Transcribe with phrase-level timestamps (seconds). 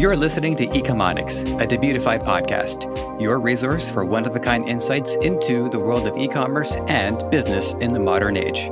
[0.00, 5.14] You're listening to Ecomonics, a Debutify podcast, your resource for one of a kind insights
[5.16, 8.70] into the world of e commerce and business in the modern age.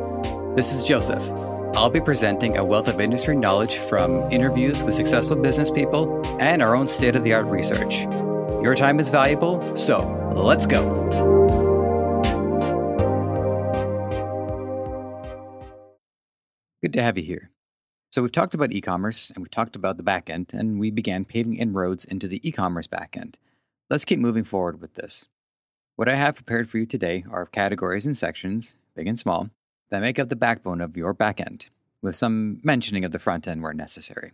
[0.56, 1.22] This is Joseph.
[1.76, 6.62] I'll be presenting a wealth of industry knowledge from interviews with successful business people and
[6.62, 8.04] our own state of the art research.
[8.62, 9.98] Your time is valuable, so
[10.34, 10.80] let's go.
[16.80, 17.50] Good to have you here.
[18.10, 21.56] So we've talked about e-commerce and we've talked about the backend, and we began paving
[21.56, 23.34] inroads into the e-commerce backend.
[23.90, 25.28] Let's keep moving forward with this.
[25.96, 29.50] What I have prepared for you today are categories and sections, big and small,
[29.90, 31.68] that make up the backbone of your backend,
[32.00, 34.32] with some mentioning of the front end where necessary.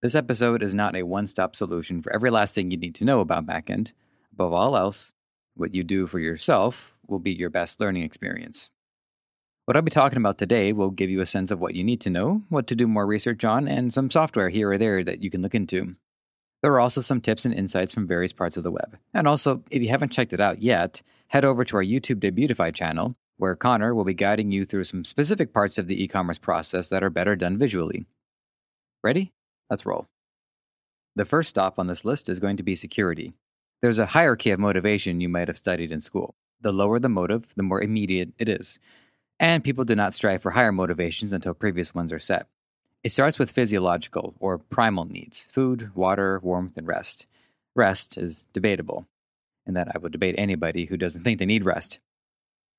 [0.00, 3.20] This episode is not a one-stop solution for every last thing you need to know
[3.20, 3.92] about backend.
[4.32, 5.12] Above all else,
[5.54, 8.70] what you do for yourself will be your best learning experience.
[9.66, 12.02] What I'll be talking about today will give you a sense of what you need
[12.02, 15.22] to know, what to do more research on, and some software here or there that
[15.22, 15.96] you can look into.
[16.62, 18.98] There are also some tips and insights from various parts of the web.
[19.14, 22.74] And also, if you haven't checked it out yet, head over to our YouTube Debutify
[22.74, 26.38] channel, where Connor will be guiding you through some specific parts of the e commerce
[26.38, 28.04] process that are better done visually.
[29.02, 29.32] Ready?
[29.70, 30.08] Let's roll.
[31.16, 33.32] The first stop on this list is going to be security.
[33.80, 36.34] There's a hierarchy of motivation you might have studied in school.
[36.60, 38.78] The lower the motive, the more immediate it is
[39.40, 42.46] and people do not strive for higher motivations until previous ones are set.
[43.02, 47.26] It starts with physiological or primal needs food, water, warmth, and rest.
[47.74, 49.06] Rest is debatable,
[49.66, 51.98] and that I would debate anybody who doesn't think they need rest.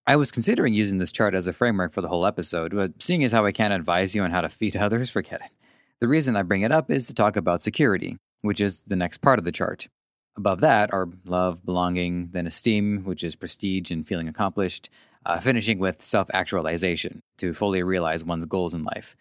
[0.07, 3.23] I was considering using this chart as a framework for the whole episode, but seeing
[3.23, 5.51] as how I can't advise you on how to feed others, forget it.
[5.99, 9.17] The reason I bring it up is to talk about security, which is the next
[9.19, 9.87] part of the chart.
[10.37, 14.89] Above that are love, belonging, then esteem, which is prestige and feeling accomplished,
[15.25, 19.15] uh, finishing with self actualization to fully realize one's goals in life.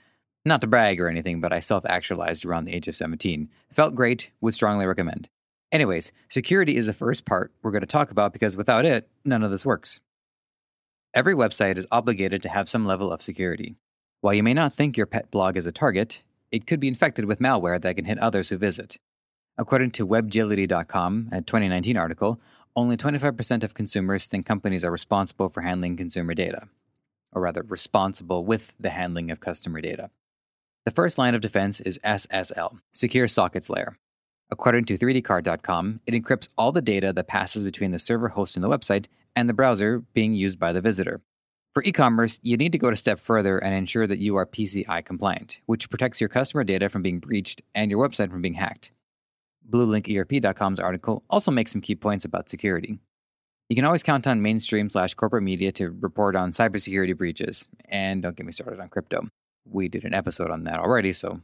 [0.45, 3.49] Not to brag or anything, but I self actualized around the age of 17.
[3.73, 5.29] Felt great, would strongly recommend.
[5.73, 9.43] Anyways, security is the first part we're going to talk about because without it, none
[9.43, 10.01] of this works.
[11.15, 13.77] Every website is obligated to have some level of security.
[14.21, 17.25] While you may not think your pet blog is a target, it could be infected
[17.25, 18.99] with malware that can hit others who visit.
[19.57, 22.41] According to WebGility.com, a 2019 article,
[22.77, 26.69] only 25% of consumers think companies are responsible for handling consumer data,
[27.33, 30.11] or rather, responsible with the handling of customer data.
[30.85, 33.97] The first line of defense is SSL, Secure Sockets Layer.
[34.51, 38.69] According to 3dcart.com, it encrypts all the data that passes between the server hosting the
[38.69, 41.23] website and the browser being used by the visitor.
[41.73, 44.47] For e commerce, you need to go a step further and ensure that you are
[44.47, 48.55] PCI compliant, which protects your customer data from being breached and your website from being
[48.55, 48.93] hacked.
[49.71, 52.99] BlueLinkERP.com's article also makes some key points about security.
[53.69, 57.69] You can always count on mainstream slash corporate media to report on cybersecurity breaches.
[57.87, 59.29] And don't get me started on crypto.
[59.65, 61.41] We did an episode on that already, so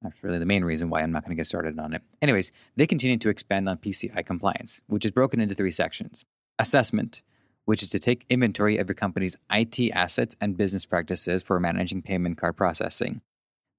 [0.00, 2.02] that's really the main reason why I'm not going to get started on it.
[2.22, 6.24] Anyways, they continue to expand on PCI compliance, which is broken into three sections
[6.58, 7.22] assessment,
[7.64, 12.00] which is to take inventory of your company's IT assets and business practices for managing
[12.02, 13.22] payment card processing,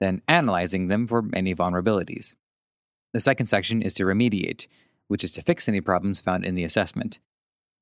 [0.02, 2.36] then analyzing them for any vulnerabilities.
[3.16, 4.68] The second section is to remediate,
[5.08, 7.22] which is to fix any problems found in the assessment.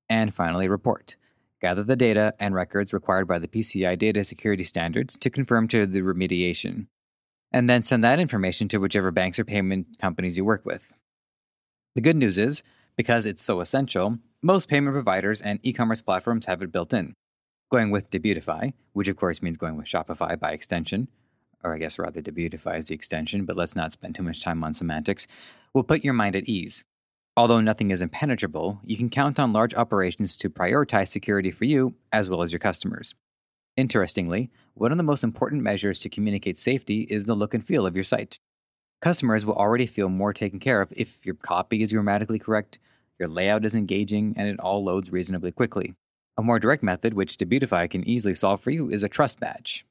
[0.08, 1.16] And finally, report.
[1.60, 5.88] Gather the data and records required by the PCI data security standards to confirm to
[5.88, 6.86] the remediation.
[7.52, 10.94] And then send that information to whichever banks or payment companies you work with.
[11.96, 12.62] The good news is,
[12.96, 17.16] because it's so essential, most payment providers and e commerce platforms have it built in.
[17.72, 21.08] Going with Debutify, which of course means going with Shopify by extension,
[21.64, 24.64] or I guess rather Debutify is the extension, but let's not spend too much time
[24.64, 25.28] on semantics,
[25.74, 26.84] will put your mind at ease.
[27.36, 31.96] Although nothing is impenetrable, you can count on large operations to prioritize security for you
[32.12, 33.16] as well as your customers.
[33.76, 37.88] Interestingly, one of the most important measures to communicate safety is the look and feel
[37.88, 38.38] of your site.
[39.02, 42.78] Customers will already feel more taken care of if your copy is grammatically correct,
[43.20, 45.96] your layout is engaging, and it all loads reasonably quickly.
[46.38, 49.86] A more direct method, which Debutify can easily solve for you, is a trust badge.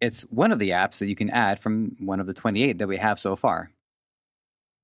[0.00, 2.88] It's one of the apps that you can add from one of the 28 that
[2.88, 3.72] we have so far.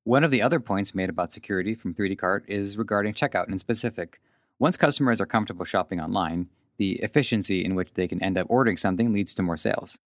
[0.03, 3.59] One of the other points made about security from 3D Cart is regarding checkout in
[3.59, 4.21] specific.
[4.59, 8.77] Once customers are comfortable shopping online, the efficiency in which they can end up ordering
[8.77, 9.99] something leads to more sales.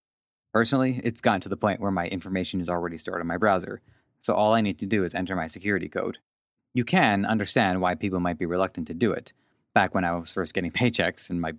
[0.53, 3.81] Personally, it's gotten to the point where my information is already stored in my browser,
[4.21, 6.19] so all I need to do is enter my security code.
[6.73, 9.33] You can understand why people might be reluctant to do it.
[9.73, 11.53] Back when I was first getting paychecks in my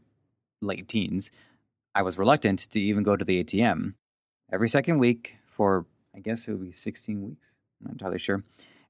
[0.61, 1.31] late teens,
[1.94, 3.94] I was reluctant to even go to the ATM.
[4.52, 7.46] Every second week for, I guess it would be 16 weeks.
[7.81, 8.44] I'm not entirely sure.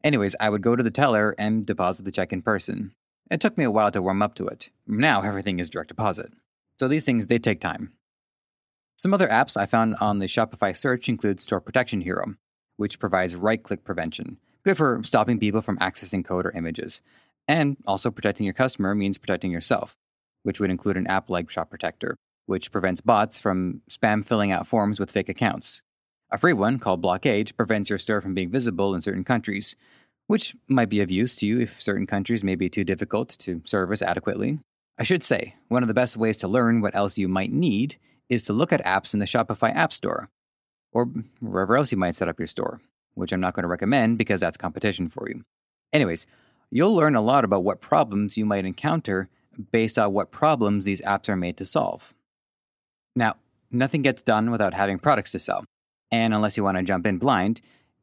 [0.04, 2.92] Anyways, I would go to the teller and deposit the check in person.
[3.30, 4.70] It took me a while to warm up to it.
[4.86, 6.32] Now everything is direct deposit.
[6.78, 7.92] So these things, they take time.
[8.96, 12.34] Some other apps I found on the Shopify search include Store Protection Hero,
[12.76, 17.00] which provides right click prevention, good for stopping people from accessing code or images.
[17.48, 19.96] And also, protecting your customer means protecting yourself,
[20.42, 22.16] which would include an app like Shop Protector,
[22.50, 25.82] which prevents bots from spam filling out forms with fake accounts.
[26.32, 29.76] A free one called Blockade prevents your store from being visible in certain countries,
[30.26, 33.62] which might be of use to you if certain countries may be too difficult to
[33.64, 34.58] service adequately.
[34.98, 37.98] I should say, one of the best ways to learn what else you might need
[38.28, 40.28] is to look at apps in the Shopify App Store,
[40.90, 41.08] or
[41.38, 42.80] wherever else you might set up your store,
[43.14, 45.44] which I'm not going to recommend because that's competition for you.
[45.92, 46.26] Anyways,
[46.72, 49.28] you'll learn a lot about what problems you might encounter
[49.70, 52.12] based on what problems these apps are made to solve.
[53.16, 53.36] Now,
[53.70, 55.64] nothing gets done without having products to sell,
[56.10, 57.60] and unless you want to jump in blind,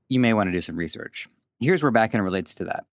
[0.09, 1.27] you may want to do some research.
[1.59, 2.85] Here's where backend relates to that.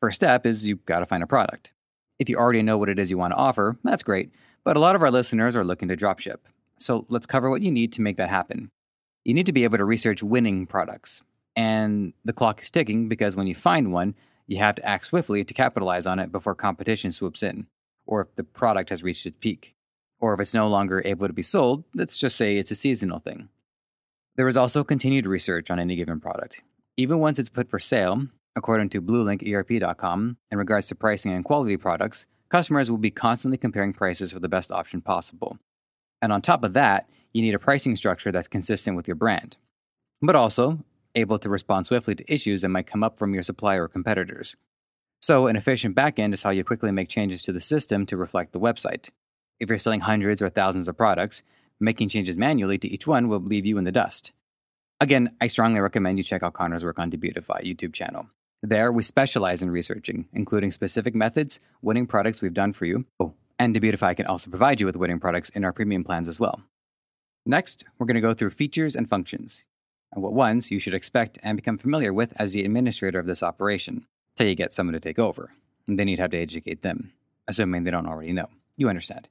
[0.00, 1.72] First step is you've got to find a product.
[2.18, 4.30] If you already know what it is you want to offer, that's great,
[4.64, 6.38] but a lot of our listeners are looking to dropship.
[6.78, 8.70] So let's cover what you need to make that happen.
[9.24, 11.22] You need to be able to research winning products.
[11.56, 14.14] And the clock is ticking because when you find one,
[14.46, 17.66] you have to act swiftly to capitalize on it before competition swoops in,
[18.06, 19.74] or if the product has reached its peak,
[20.26, 23.20] or if it's no longer able to be sold, let's just say it's a seasonal
[23.20, 23.48] thing.
[24.34, 26.62] There is also continued research on any given product.
[26.96, 28.26] Even once it's put for sale,
[28.56, 33.92] according to BlueLinkERP.com, in regards to pricing and quality products, customers will be constantly comparing
[33.92, 35.58] prices for the best option possible.
[36.20, 39.56] And on top of that, you need a pricing structure that's consistent with your brand,
[40.20, 40.80] but also
[41.14, 44.56] able to respond swiftly to issues that might come up from your supplier or competitors.
[45.20, 48.52] So, an efficient backend is how you quickly make changes to the system to reflect
[48.52, 49.10] the website.
[49.58, 51.42] If you're selling hundreds or thousands of products,
[51.80, 54.32] making changes manually to each one will leave you in the dust.
[55.00, 58.28] Again, I strongly recommend you check out Connor's work on Debutify YouTube channel.
[58.62, 63.04] There, we specialize in researching, including specific methods, winning products we've done for you.
[63.20, 66.40] Oh, and Debutify can also provide you with winning products in our premium plans as
[66.40, 66.62] well.
[67.44, 69.66] Next, we're going to go through features and functions,
[70.12, 73.42] and what ones you should expect and become familiar with as the administrator of this
[73.42, 74.06] operation,
[74.36, 75.52] till you get someone to take over.
[75.86, 77.12] And then you'd have to educate them,
[77.46, 78.48] assuming they don't already know.
[78.76, 79.28] You understand.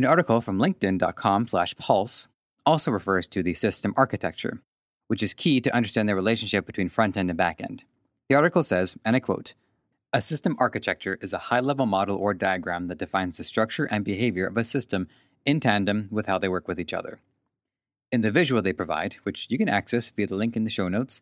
[0.00, 2.28] An article from LinkedIn.com slash pulse
[2.64, 4.62] also refers to the system architecture,
[5.08, 7.84] which is key to understand the relationship between front end and back end.
[8.30, 9.52] The article says, and I quote,
[10.10, 14.02] a system architecture is a high level model or diagram that defines the structure and
[14.02, 15.06] behavior of a system
[15.44, 17.20] in tandem with how they work with each other.
[18.10, 20.88] In the visual they provide, which you can access via the link in the show
[20.88, 21.20] notes,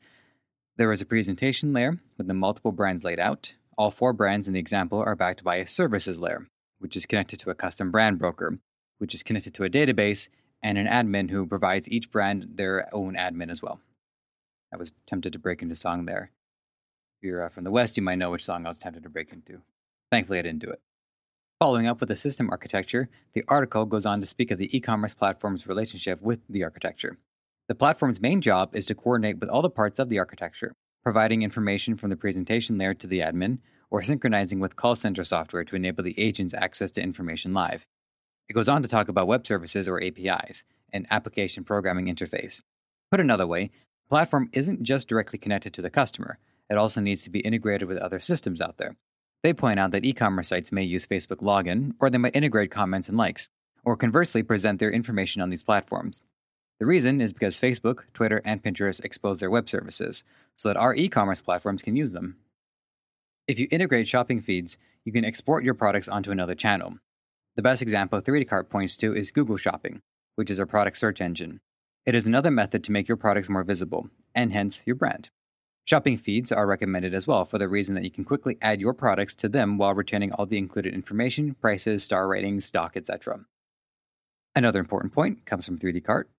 [0.76, 3.54] there is a presentation layer with the multiple brands laid out.
[3.76, 6.46] All four brands in the example are backed by a services layer,
[6.78, 8.60] which is connected to a custom brand broker,
[8.99, 10.29] which is connected to a database
[10.62, 13.81] and an admin who provides each brand their own admin as well.
[14.73, 16.33] I was tempted to break into song there.
[17.21, 19.09] If you're uh, from the West, you might know which song I was tempted to
[19.09, 19.62] break into.
[20.11, 20.81] Thankfully, I didn't do it.
[21.61, 24.81] Following up with the system architecture, the article goes on to speak of the e
[24.81, 27.19] commerce platform's relationship with the architecture.
[27.69, 31.43] The platform's main job is to coordinate with all the parts of the architecture, providing
[31.43, 33.59] information from the presentation layer to the admin,
[33.91, 37.85] or synchronizing with call center software to enable the agent's access to information live.
[38.49, 42.62] It goes on to talk about web services or APIs, an application programming interface.
[43.11, 46.39] Put another way, the platform isn't just directly connected to the customer,
[46.71, 48.97] it also needs to be integrated with other systems out there.
[49.43, 52.71] They point out that e commerce sites may use Facebook login, or they might integrate
[52.71, 53.49] comments and likes,
[53.85, 56.23] or conversely present their information on these platforms.
[56.81, 60.25] The reason is because Facebook, Twitter, and Pinterest expose their web services
[60.57, 62.37] so that our e commerce platforms can use them.
[63.47, 66.99] If you integrate shopping feeds, you can export your products onto another channel,
[67.59, 70.00] the best example 3D Cart points to is Google Shopping,
[70.37, 71.59] which is a product search engine.
[72.07, 75.31] It is another method to make your products more visible, and hence your brand.
[75.85, 78.95] Shopping feeds are recommended as well for the reason that you can quickly add your
[78.95, 83.41] products to them while retaining all the included information, prices, star ratings, stock, etc.
[84.55, 86.31] Another important point comes from 3D Cart.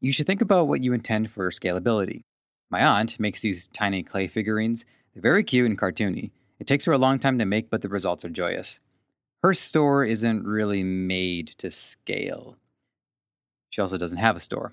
[0.00, 2.24] You should think about what you intend for scalability.
[2.68, 4.84] My aunt makes these tiny clay figurines.
[5.12, 6.32] They're very cute and cartoony.
[6.58, 8.80] It takes her a long time to make, but the results are joyous
[9.44, 12.56] her store isn't really made to scale.
[13.68, 14.72] She also doesn't have a store.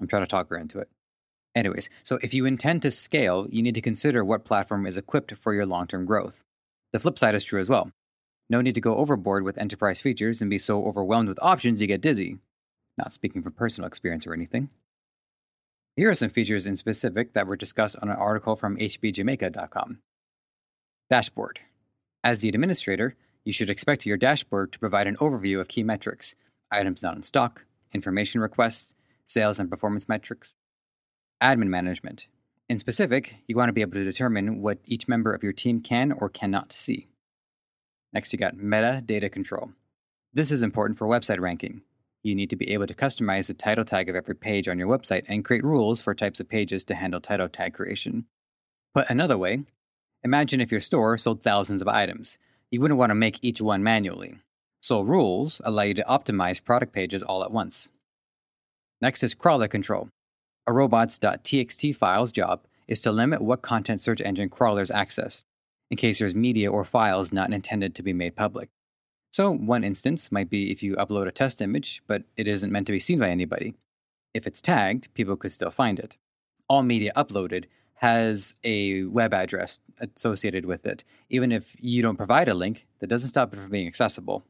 [0.00, 0.88] I'm trying to talk her into it.
[1.56, 5.34] Anyways, so if you intend to scale, you need to consider what platform is equipped
[5.36, 6.44] for your long term growth.
[6.92, 7.90] The flip side is true as well.
[8.48, 11.88] No need to go overboard with enterprise features and be so overwhelmed with options you
[11.88, 12.38] get dizzy.
[12.96, 14.70] Not speaking from personal experience or anything.
[15.96, 19.98] Here are some features in specific that were discussed on an article from hbjamaica.com.
[21.10, 21.58] Dashboard.
[22.22, 26.34] As the administrator, you should expect your dashboard to provide an overview of key metrics,
[26.70, 28.94] items not in stock, information requests,
[29.26, 30.56] sales and performance metrics.
[31.42, 32.28] Admin management.
[32.68, 35.80] In specific, you want to be able to determine what each member of your team
[35.80, 37.08] can or cannot see.
[38.12, 39.72] Next, you got metadata control.
[40.32, 41.82] This is important for website ranking.
[42.22, 44.88] You need to be able to customize the title tag of every page on your
[44.88, 48.24] website and create rules for types of pages to handle title tag creation.
[48.94, 49.64] Put another way,
[50.22, 52.38] imagine if your store sold thousands of items.
[52.74, 54.40] You wouldn't want to make each one manually.
[54.82, 57.90] So, rules allow you to optimize product pages all at once.
[59.00, 60.08] Next is crawler control.
[60.66, 65.44] A robots.txt file's job is to limit what content search engine crawlers access,
[65.88, 68.70] in case there's media or files not intended to be made public.
[69.30, 72.88] So, one instance might be if you upload a test image, but it isn't meant
[72.88, 73.74] to be seen by anybody.
[74.34, 76.16] If it's tagged, people could still find it.
[76.68, 77.66] All media uploaded
[77.96, 79.80] has a web address
[80.16, 81.04] associated with it.
[81.30, 84.44] Even if you don't provide a link, that doesn't stop it from being accessible.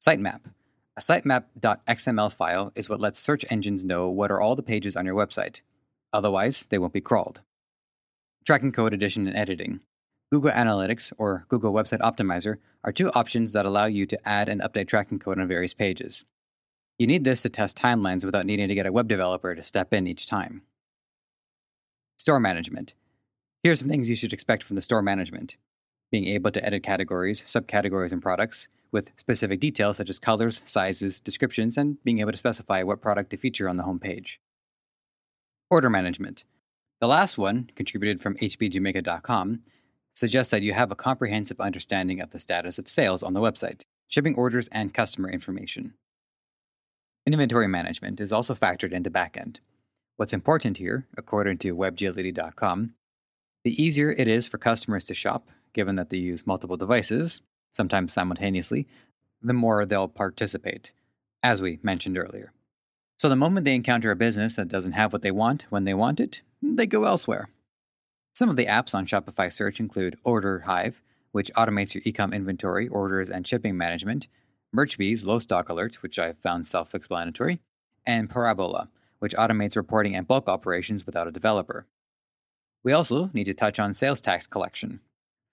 [0.00, 0.40] Sitemap.
[0.96, 5.06] A sitemap.xml file is what lets search engines know what are all the pages on
[5.06, 5.60] your website.
[6.12, 7.40] Otherwise, they won't be crawled.
[8.44, 9.80] Tracking code addition and editing.
[10.30, 14.60] Google Analytics or Google Website Optimizer are two options that allow you to add and
[14.60, 16.24] update tracking code on various pages.
[16.98, 19.92] You need this to test timelines without needing to get a web developer to step
[19.92, 20.62] in each time.
[22.16, 22.94] Store management.
[23.62, 25.56] Here are some things you should expect from the store management
[26.14, 31.20] being able to edit categories, subcategories, and products with specific details such as colors, sizes,
[31.20, 34.36] descriptions, and being able to specify what product to feature on the homepage.
[35.70, 36.44] Order management.
[37.00, 39.62] The last one, contributed from hbjamaica.com,
[40.14, 43.82] suggests that you have a comprehensive understanding of the status of sales on the website,
[44.06, 45.94] shipping orders, and customer information.
[47.26, 49.56] Inventory management is also factored into backend.
[50.16, 52.94] What's important here, according to webgility.com,
[53.64, 57.40] the easier it is for customers to shop, given that they use multiple devices,
[57.72, 58.86] sometimes simultaneously,
[59.42, 60.92] the more they'll participate,
[61.42, 62.52] as we mentioned earlier.
[63.18, 65.94] So the moment they encounter a business that doesn't have what they want when they
[65.94, 67.48] want it, they go elsewhere.
[68.32, 71.02] Some of the apps on Shopify Search include Order Hive,
[71.32, 74.28] which automates your ecom inventory, orders, and shipping management,
[74.74, 77.58] MerchBee's Low Stock Alert, which I've found self explanatory,
[78.06, 81.86] and Parabola, which automates reporting and bulk operations without a developer.
[82.82, 85.00] We also need to touch on sales tax collection.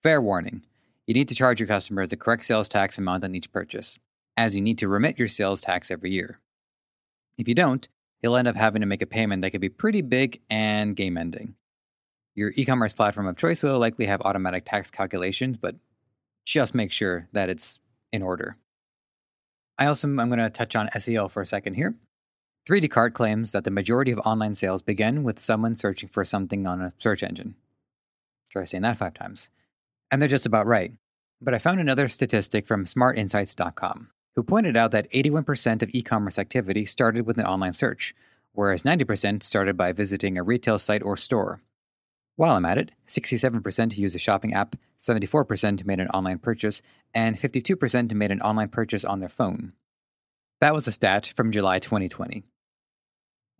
[0.03, 0.63] Fair warning
[1.08, 4.00] you need to charge your customers the correct sales tax amount on each purchase,
[4.38, 6.39] as you need to remit your sales tax every year.
[7.38, 7.88] If you don't,
[8.22, 11.18] you'll end up having to make a payment that could be pretty big and game
[11.18, 11.56] ending.
[12.36, 15.75] Your e commerce platform of choice will likely have automatic tax calculations, but
[16.46, 17.80] just make sure that it's
[18.13, 18.58] in order.
[19.77, 21.96] I also am going to touch on SEO for a second here.
[22.68, 26.68] 3D Cart claims that the majority of online sales begin with someone searching for something
[26.68, 27.56] on a search engine.
[28.51, 29.50] Try saying that five times.
[30.12, 30.94] And they're just about right.
[31.41, 36.38] But I found another statistic from smartinsights.com, who pointed out that 81% of e commerce
[36.38, 38.13] activity started with an online search,
[38.51, 41.62] whereas 90% started by visiting a retail site or store.
[42.36, 47.39] While I'm at it, 67% used a shopping app, 74% made an online purchase, and
[47.39, 49.74] 52% made an online purchase on their phone.
[50.60, 52.44] That was a stat from July 2020.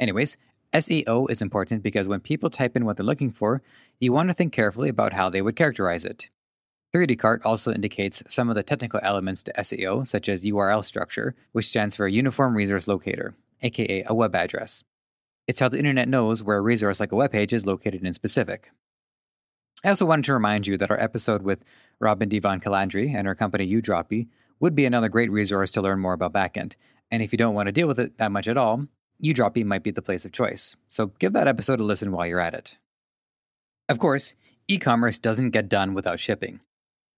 [0.02, 0.36] Anyways,
[0.74, 3.62] SEO is important because when people type in what they're looking for,
[4.00, 6.30] you want to think carefully about how they would characterize it.
[6.94, 11.36] 3D Cart also indicates some of the technical elements to SEO, such as URL structure,
[11.52, 14.84] which stands for Uniform Resource Locator, aka a web address.
[15.48, 18.14] It's how the internet knows where a resource like a web page is located in
[18.14, 18.72] specific.
[19.84, 21.64] I also wanted to remind you that our episode with
[22.00, 24.28] Robin Devon Calandri and her company Udroppy
[24.60, 26.74] would be another great resource to learn more about backend.
[27.10, 28.88] And if you don't want to deal with it that much at all,
[29.24, 30.76] Udroppy might be the place of choice.
[30.90, 32.78] So give that episode a listen while you're at it.
[33.88, 34.36] Of course,
[34.68, 36.62] e commerce doesn't get done without shipping.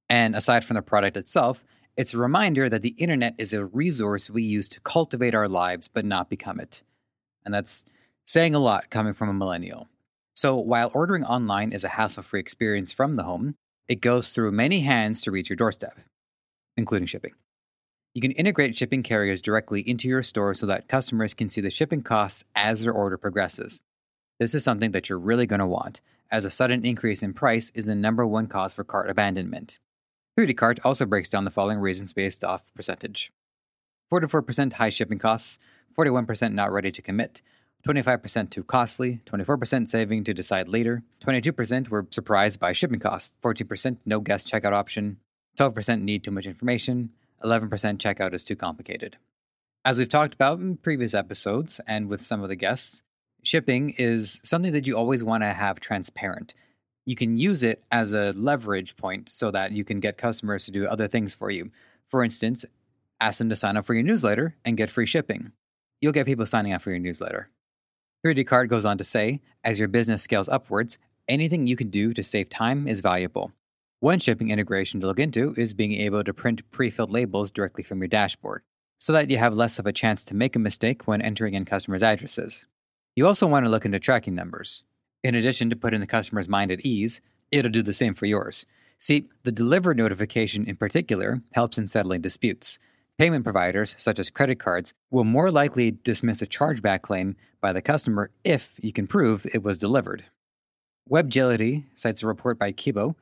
[0.09, 1.63] And aside from the product itself,
[1.95, 5.87] it's a reminder that the internet is a resource we use to cultivate our lives
[5.87, 6.81] but not become it.
[7.45, 7.85] And that's
[8.25, 9.87] saying a lot coming from a millennial.
[10.33, 13.55] So while ordering online is a hassle free experience from the home,
[13.87, 15.99] it goes through many hands to reach your doorstep,
[16.75, 17.33] including shipping.
[18.13, 21.71] You can integrate shipping carriers directly into your store so that customers can see the
[21.71, 23.81] shipping costs as their order progresses.
[24.39, 25.99] This is something that you're really going to want,
[26.31, 29.79] as a sudden increase in price is the number one cause for cart abandonment.
[30.39, 33.31] 3D Cart also breaks down the following reasons based off percentage
[34.11, 35.57] 44% high shipping costs,
[35.97, 37.41] 41% not ready to commit,
[37.87, 43.97] 25% too costly, 24% saving to decide later, 22% were surprised by shipping costs, 14%
[44.05, 45.17] no guest checkout option,
[45.57, 47.09] 12% need too much information,
[47.43, 49.17] 11% checkout is too complicated.
[49.85, 53.03] As we've talked about in previous episodes and with some of the guests,
[53.43, 56.53] shipping is something that you always want to have transparent
[57.05, 60.71] you can use it as a leverage point so that you can get customers to
[60.71, 61.71] do other things for you.
[62.09, 62.65] For instance,
[63.19, 65.51] ask them to sign up for your newsletter and get free shipping.
[66.01, 67.49] You'll get people signing up for your newsletter.
[68.25, 70.97] 3D Cart goes on to say, as your business scales upwards,
[71.27, 73.51] anything you can do to save time is valuable.
[74.03, 77.85] One shipping integration to look into is being able to print pre filled labels directly
[77.85, 78.63] from your dashboard,
[78.97, 81.63] so that you have less of a chance to make a mistake when entering in
[81.63, 82.67] customers' addresses.
[83.15, 84.83] You also want to look into tracking numbers.
[85.23, 88.65] In addition to putting the customer's mind at ease, it'll do the same for yours.
[88.99, 92.79] See, the deliver notification in particular helps in settling disputes.
[93.17, 97.81] Payment providers, such as credit cards, will more likely dismiss a chargeback claim by the
[97.81, 100.25] customer if you can prove it was delivered.
[101.09, 103.15] WebGility cites a report by Kibo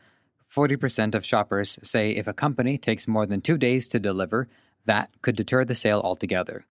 [0.54, 4.50] 40% of shoppers say if a company takes more than two days to deliver,
[4.86, 6.66] that could deter the sale altogether.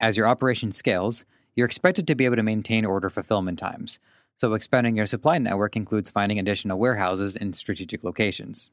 [0.00, 4.00] As your operation scales, you're expected to be able to maintain order fulfillment times,
[4.38, 8.70] so expanding your supply network includes finding additional warehouses in strategic locations.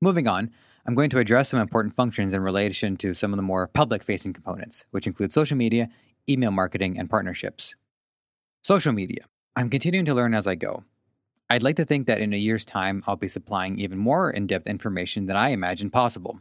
[0.00, 0.50] Moving on,
[0.86, 4.04] I'm going to address some important functions in relation to some of the more public
[4.04, 5.88] facing components, which include social media,
[6.28, 7.74] email marketing, and partnerships.
[8.62, 9.24] Social media.
[9.56, 10.84] I'm continuing to learn as I go.
[11.48, 14.46] I'd like to think that in a year's time, I'll be supplying even more in
[14.46, 16.40] depth information than I imagined possible.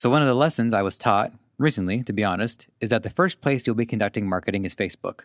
[0.00, 3.10] So, one of the lessons I was taught recently, to be honest, is that the
[3.10, 5.24] first place you'll be conducting marketing is Facebook.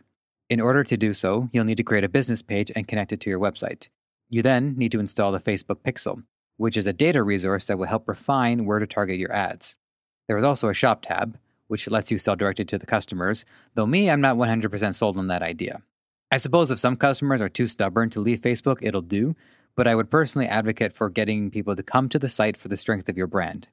[0.49, 3.21] In order to do so, you'll need to create a business page and connect it
[3.21, 3.87] to your website.
[4.29, 6.23] You then need to install the Facebook Pixel,
[6.57, 9.77] which is a data resource that will help refine where to target your ads.
[10.27, 11.37] There is also a shop tab,
[11.67, 15.27] which lets you sell directly to the customers, though me, I'm not 100% sold on
[15.27, 15.81] that idea.
[16.33, 19.35] I suppose if some customers are too stubborn to leave Facebook, it'll do,
[19.75, 22.75] but I would personally advocate for getting people to come to the site for the
[22.75, 23.67] strength of your brand.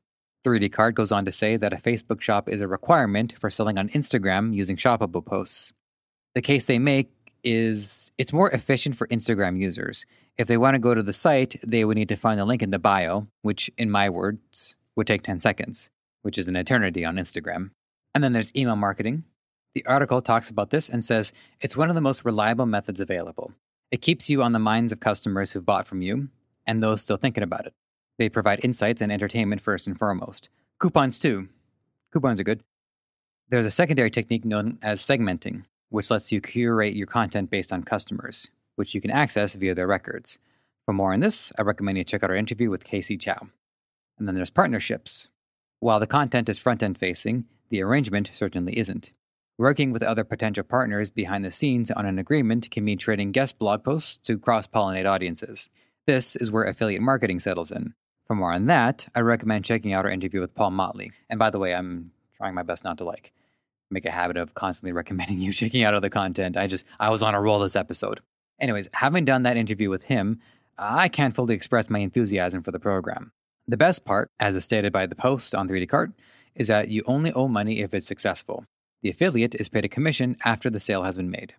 [0.45, 3.79] 3D Cart goes on to say that a Facebook shop is a requirement for selling
[3.79, 5.73] on Instagram using shoppable posts.
[6.35, 7.09] The case they make
[7.43, 10.05] is it's more efficient for Instagram users.
[10.37, 12.63] If they want to go to the site, they would need to find the link
[12.63, 15.89] in the bio, which, in my words, would take 10 seconds,
[16.21, 17.71] which is an eternity on Instagram.
[18.15, 19.25] And then there's email marketing,
[19.75, 23.53] the article talks about this and says it's one of the most reliable methods available.
[23.91, 26.29] It keeps you on the minds of customers who've bought from you
[26.67, 27.75] and those still thinking about it.
[28.19, 30.49] They provide insights and entertainment first and foremost.
[30.79, 31.49] Coupons, too.
[32.13, 32.63] Coupons are good.
[33.49, 37.83] There's a secondary technique known as segmenting, which lets you curate your content based on
[37.83, 40.39] customers, which you can access via their records.
[40.85, 43.49] For more on this, I recommend you check out our interview with Casey Chow.
[44.19, 45.31] And then there's partnerships.
[45.81, 49.13] While the content is front end facing, the arrangement certainly isn't.
[49.61, 53.59] Working with other potential partners behind the scenes on an agreement can mean trading guest
[53.59, 55.69] blog posts to cross pollinate audiences.
[56.07, 57.93] This is where affiliate marketing settles in.
[58.27, 61.13] For more on that, I recommend checking out our interview with Paul Motley.
[61.29, 63.33] And by the way, I'm trying my best not to like
[63.91, 66.57] make a habit of constantly recommending you checking out other content.
[66.57, 68.21] I just I was on a roll this episode.
[68.59, 70.41] Anyways, having done that interview with him,
[70.79, 73.33] I can't fully express my enthusiasm for the program.
[73.69, 76.13] The best part, as is stated by the post on 3D Cart,
[76.55, 78.65] is that you only owe money if it's successful.
[79.03, 81.55] The affiliate is paid a commission after the sale has been made.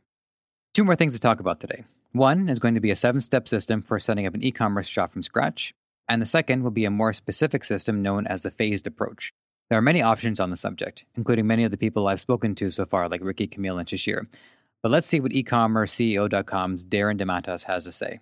[0.74, 1.86] Two more things to talk about today.
[2.12, 4.88] One is going to be a seven step system for setting up an e commerce
[4.88, 5.74] shop from scratch,
[6.08, 9.34] and the second will be a more specific system known as the phased approach.
[9.70, 12.70] There are many options on the subject, including many of the people I've spoken to
[12.70, 14.28] so far, like Ricky, Camille, and Shashir.
[14.84, 18.20] But let's see what ecommerceceo.com's Darren DeMatas has to say.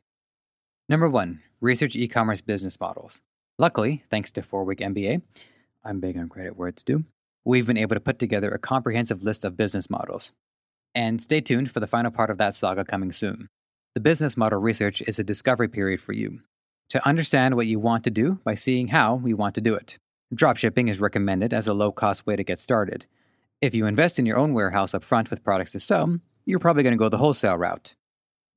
[0.87, 3.21] Number one, research e commerce business models.
[3.57, 5.21] Luckily, thanks to 4 Week MBA,
[5.83, 7.05] I'm big on credit where it's due,
[7.45, 10.33] we've been able to put together a comprehensive list of business models.
[10.95, 13.47] And stay tuned for the final part of that saga coming soon.
[13.95, 16.41] The business model research is a discovery period for you
[16.89, 19.97] to understand what you want to do by seeing how you want to do it.
[20.33, 23.05] Dropshipping is recommended as a low cost way to get started.
[23.61, 26.83] If you invest in your own warehouse up front with products to sell, you're probably
[26.83, 27.93] going to go the wholesale route.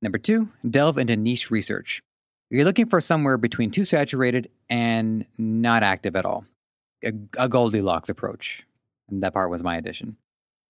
[0.01, 2.01] Number two, delve into niche research.
[2.49, 6.45] You're looking for somewhere between too saturated and not active at all.
[7.03, 8.65] A, a Goldilocks approach.
[9.21, 10.17] That part was my addition.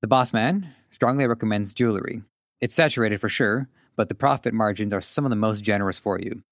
[0.01, 2.23] The boss man strongly recommends jewelry.
[2.59, 6.19] It's saturated for sure, but the profit margins are some of the most generous for
[6.19, 6.43] you.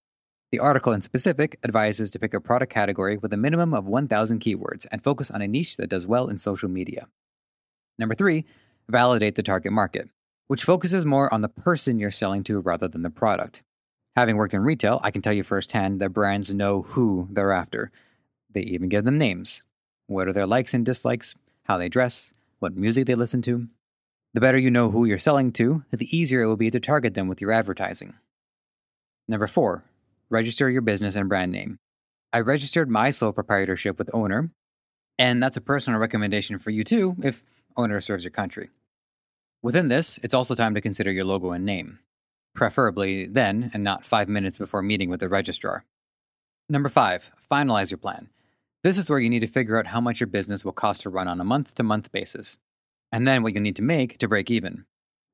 [0.52, 4.40] The article in specific advises to pick a product category with a minimum of 1,000
[4.40, 7.08] keywords and focus on a niche that does well in social media.
[7.98, 8.46] Number three,
[8.90, 10.10] validate the target market,
[10.48, 13.64] which focuses more on the person you're selling to rather than the product.
[14.16, 17.92] Having worked in retail, I can tell you firsthand that brands know who they're after.
[18.54, 19.64] They even give them names.
[20.08, 21.36] What are their likes and dislikes?
[21.66, 23.68] How they dress, what music they listen to.
[24.34, 27.14] The better you know who you're selling to, the easier it will be to target
[27.14, 28.14] them with your advertising.
[29.28, 29.84] Number four,
[30.30, 31.78] register your business and brand name.
[32.34, 34.52] I registered my sole proprietorship with Ownr,
[35.20, 37.44] and that's a personal recommendation for you too if
[37.78, 38.70] Ownr serves your country.
[39.62, 42.00] Within this, it's also time to consider your logo and name,
[42.56, 45.84] preferably then and not five minutes before meeting with the registrar.
[46.70, 48.30] Number five, finalize your plan.
[48.84, 51.10] This is where you need to figure out how much your business will cost to
[51.10, 52.58] run on a month to month basis,
[53.12, 54.86] and then what you'll need to make to break even.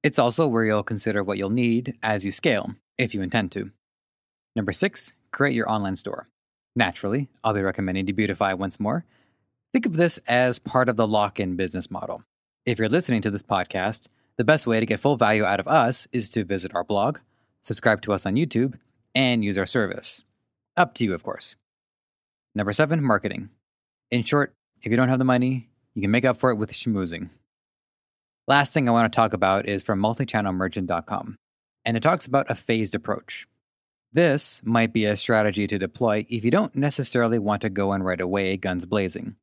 [0.03, 3.71] It's also where you'll consider what you'll need as you scale, if you intend to.
[4.55, 6.27] Number six, create your online store.
[6.75, 9.05] Naturally, I'll be recommending Debutify once more.
[9.71, 12.23] Think of this as part of the lock in business model.
[12.65, 14.07] If you're listening to this podcast,
[14.37, 17.19] the best way to get full value out of us is to visit our blog,
[17.63, 18.77] subscribe to us on YouTube,
[19.15, 20.23] and use our service.
[20.75, 21.55] Up to you, of course.
[22.57, 23.51] Number seven, marketing.
[24.09, 26.71] In short, if you don't have the money, you can make up for it with
[26.71, 27.29] schmoozing.
[28.47, 31.35] Last thing I want to talk about is from multichannelmerchant.com,
[31.85, 33.45] and it talks about a phased approach.
[34.11, 38.01] This might be a strategy to deploy if you don't necessarily want to go in
[38.01, 39.35] right away, guns blazing.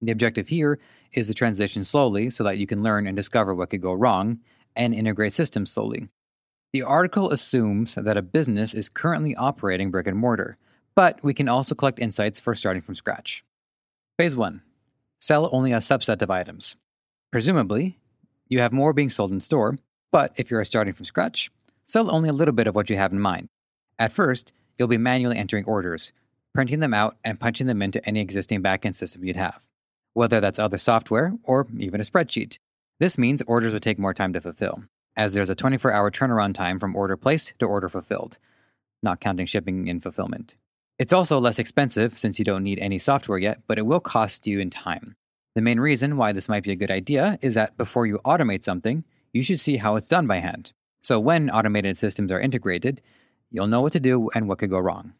[0.00, 0.78] The objective here
[1.12, 4.38] is to transition slowly so that you can learn and discover what could go wrong
[4.74, 6.08] and integrate systems slowly.
[6.72, 10.56] The article assumes that a business is currently operating brick and mortar,
[10.96, 13.44] but we can also collect insights for starting from scratch.
[14.18, 14.62] Phase 1
[15.20, 16.76] Sell only a subset of items.
[17.30, 17.98] Presumably,
[18.48, 19.78] you have more being sold in store,
[20.10, 21.50] but if you are starting from scratch,
[21.86, 23.48] sell only a little bit of what you have in mind.
[23.98, 26.12] At first, you'll be manually entering orders,
[26.54, 29.64] printing them out, and punching them into any existing backend system you'd have,
[30.14, 32.58] whether that's other software or even a spreadsheet.
[33.00, 34.84] This means orders will take more time to fulfill,
[35.16, 38.38] as there's a 24 hour turnaround time from order placed to order fulfilled,
[39.02, 40.56] not counting shipping and fulfillment.
[40.98, 44.46] It's also less expensive since you don't need any software yet, but it will cost
[44.46, 45.16] you in time.
[45.54, 48.62] The main reason why this might be a good idea is that before you automate
[48.62, 50.72] something, you should see how it's done by hand.
[51.02, 53.02] So when automated systems are integrated,
[53.50, 55.14] You'll know what to do and what could go wrong.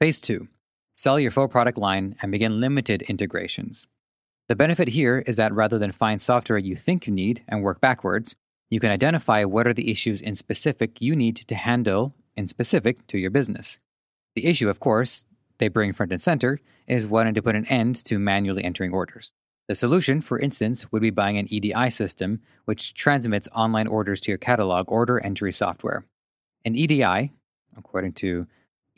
[0.00, 0.48] Phase 2
[0.96, 3.86] Sell your full product line and begin limited integrations.
[4.48, 7.80] The benefit here is that rather than find software you think you need and work
[7.80, 8.36] backwards,
[8.70, 13.06] you can identify what are the issues in specific you need to handle in specific
[13.08, 13.78] to your business.
[14.34, 15.26] The issue, of course,
[15.58, 19.32] they bring front and center is wanting to put an end to manually entering orders.
[19.68, 24.30] The solution, for instance, would be buying an EDI system which transmits online orders to
[24.30, 26.04] your catalog order entry software.
[26.64, 27.32] An EDI,
[27.76, 28.46] according to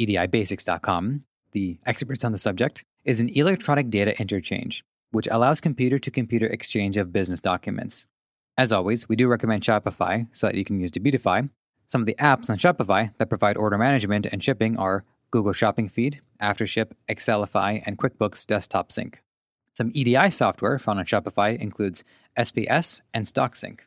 [0.00, 6.10] EDIBasics.com, the experts on the subject, is an electronic data interchange, which allows computer to
[6.10, 8.08] computer exchange of business documents.
[8.58, 11.48] As always, we do recommend Shopify so that you can use Debutify.
[11.88, 15.88] Some of the apps on Shopify that provide order management and shipping are Google Shopping
[15.88, 19.22] Feed, Aftership, Excelify, and QuickBooks Desktop Sync.
[19.76, 22.04] Some EDI software found on Shopify includes
[22.38, 23.80] SPS and StockSync.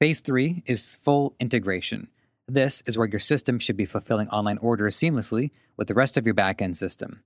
[0.00, 2.08] Phase 3 is full integration.
[2.46, 6.26] This is where your system should be fulfilling online orders seamlessly with the rest of
[6.26, 7.22] your backend system.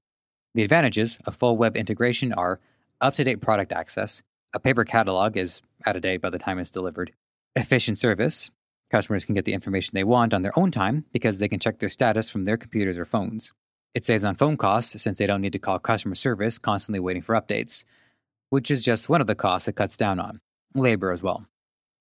[0.54, 2.60] The advantages of full web integration are
[3.00, 4.22] up to date product access,
[4.54, 7.12] a paper catalog is out of date by the time it's delivered,
[7.54, 8.50] efficient service,
[8.90, 11.78] customers can get the information they want on their own time because they can check
[11.78, 13.52] their status from their computers or phones.
[13.94, 17.22] It saves on phone costs since they don't need to call customer service constantly waiting
[17.22, 17.84] for updates,
[18.50, 20.40] which is just one of the costs it cuts down on,
[20.74, 21.46] labor as well.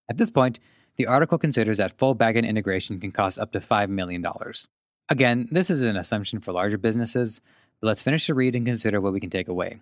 [0.10, 0.60] At this point,
[0.98, 4.26] the article considers that full backend integration can cost up to $5 million.
[5.10, 7.42] Again, this is an assumption for larger businesses,
[7.80, 9.80] but let's finish the read and consider what we can take away.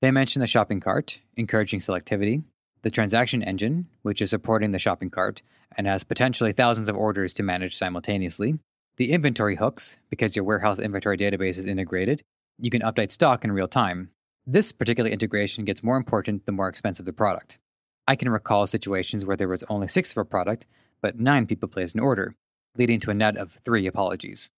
[0.00, 2.42] They mention the shopping cart, encouraging selectivity,
[2.84, 5.42] the transaction engine, which is supporting the shopping cart
[5.76, 8.58] and has potentially thousands of orders to manage simultaneously,
[8.98, 12.22] the inventory hooks, because your warehouse inventory database is integrated,
[12.58, 14.10] you can update stock in real time.
[14.46, 17.58] This particular integration gets more important the more expensive the product.
[18.06, 20.66] I can recall situations where there was only six of a product,
[21.00, 22.36] but nine people placed an order,
[22.76, 24.50] leading to a net of three apologies.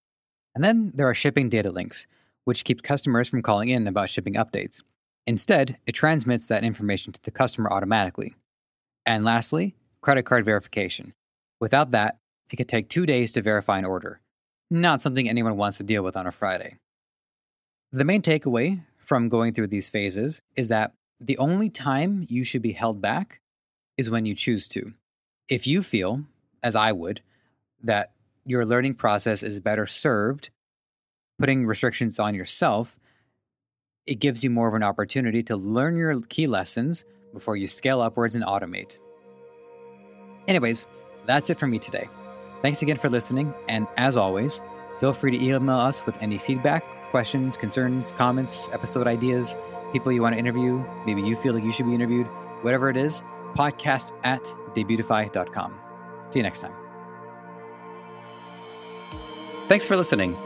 [0.52, 2.08] And then there are shipping data links,
[2.44, 4.82] which keep customers from calling in about shipping updates.
[5.26, 8.34] Instead, it transmits that information to the customer automatically.
[9.04, 11.14] And lastly, credit card verification.
[11.60, 12.18] Without that,
[12.50, 14.20] it could take two days to verify an order.
[14.70, 16.76] Not something anyone wants to deal with on a Friday.
[17.92, 22.62] The main takeaway from going through these phases is that the only time you should
[22.62, 23.40] be held back
[23.96, 24.92] is when you choose to.
[25.48, 26.24] If you feel,
[26.62, 27.20] as I would,
[27.82, 28.12] that
[28.44, 30.50] your learning process is better served
[31.38, 32.98] putting restrictions on yourself,
[34.07, 38.01] it gives you more of an opportunity to learn your key lessons before you scale
[38.01, 38.99] upwards and automate.
[40.49, 40.87] Anyways,
[41.27, 42.09] that's it for me today.
[42.62, 44.62] Thanks again for listening, and as always,
[45.01, 49.57] feel free to email us with any feedback, questions, concerns, comments, episode ideas
[49.92, 52.27] people you want to interview, maybe you feel like you should be interviewed,
[52.62, 53.23] whatever it is,
[53.55, 55.75] podcast at debutify.com.
[56.31, 56.73] See you next time.
[59.69, 60.37] Thanks for listening.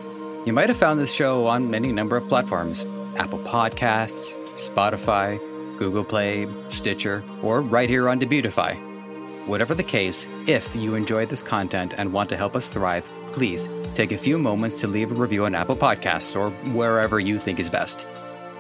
[0.47, 5.39] You might have found this show on any number of platforms Apple Podcasts, Spotify,
[5.79, 8.77] Google Play, Stitcher, or right here on Debutify.
[9.47, 13.69] Whatever the case, if you enjoyed this content and want to help us thrive, please
[13.95, 17.59] take a few moments to leave a review on Apple Podcasts or wherever you think
[17.59, 18.07] is best.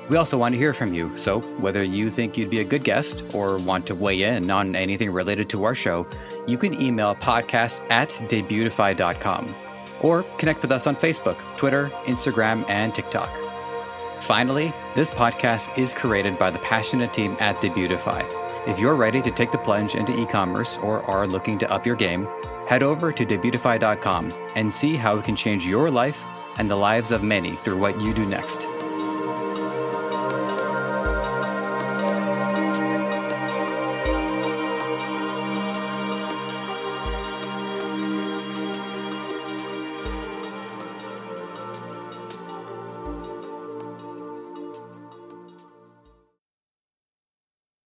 [0.08, 2.82] We also want to hear from you, so whether you think you'd be a good
[2.82, 6.04] guest or want to weigh in on anything related to our show,
[6.48, 9.54] you can email podcast at debutify.com
[10.00, 13.49] or connect with us on Facebook, Twitter, Instagram, and TikTok.
[14.20, 18.24] Finally, this podcast is created by the passionate team at Debutify.
[18.68, 21.86] If you're ready to take the plunge into e commerce or are looking to up
[21.86, 22.28] your game,
[22.66, 26.24] head over to debutify.com and see how it can change your life
[26.58, 28.66] and the lives of many through what you do next.